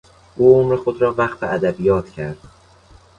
او 0.35 0.59
عمر 0.61 0.75
خود 0.75 1.01
را 1.01 1.13
وقف 1.13 1.43
ادبیات 1.43 2.09
کرد. 2.09 2.37